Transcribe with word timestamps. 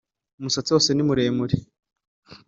Umusatsi 0.39 0.69
wose 0.75 0.89
ni 0.93 1.01
umweru, 1.05 1.55